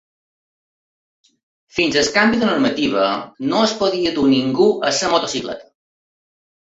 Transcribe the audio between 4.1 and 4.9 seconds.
portar ningú